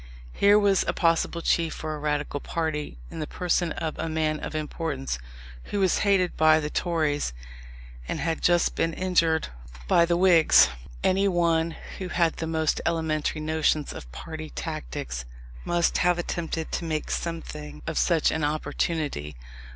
[0.33, 4.39] Here was a possible chief for a Radical party in the person of a man
[4.39, 5.19] of importance,
[5.65, 7.33] who was hated by the Tories
[8.07, 9.49] and had just been injured
[9.87, 10.69] by the Whigs.
[11.03, 15.23] Any one who had the most elementary notions of party tactics,
[15.65, 19.35] must have attempted to make something of such an opportunity.